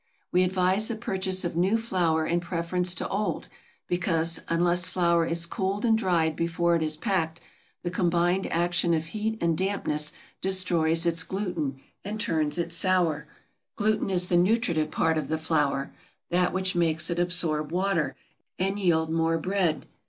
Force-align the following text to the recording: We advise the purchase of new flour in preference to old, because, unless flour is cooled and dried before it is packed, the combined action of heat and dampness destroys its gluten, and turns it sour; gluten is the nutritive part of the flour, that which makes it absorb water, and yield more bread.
We 0.31 0.41
advise 0.41 0.87
the 0.87 0.95
purchase 0.95 1.45
of 1.45 1.55
new 1.55 1.77
flour 1.77 2.25
in 2.25 2.39
preference 2.39 2.95
to 2.95 3.07
old, 3.09 3.47
because, 3.85 4.39
unless 4.49 4.87
flour 4.87 5.27
is 5.27 5.45
cooled 5.45 5.85
and 5.85 5.95
dried 5.95 6.35
before 6.35 6.75
it 6.75 6.81
is 6.81 6.97
packed, 6.97 7.39
the 7.83 7.91
combined 7.91 8.47
action 8.51 8.95
of 8.95 9.05
heat 9.05 9.37
and 9.39 9.55
dampness 9.55 10.11
destroys 10.41 11.05
its 11.05 11.21
gluten, 11.21 11.79
and 12.03 12.19
turns 12.19 12.57
it 12.57 12.73
sour; 12.73 13.27
gluten 13.75 14.09
is 14.09 14.27
the 14.27 14.37
nutritive 14.37 14.89
part 14.89 15.19
of 15.19 15.27
the 15.27 15.37
flour, 15.37 15.91
that 16.31 16.51
which 16.51 16.73
makes 16.73 17.11
it 17.11 17.19
absorb 17.19 17.71
water, 17.71 18.15
and 18.57 18.79
yield 18.79 19.11
more 19.11 19.37
bread. 19.37 19.85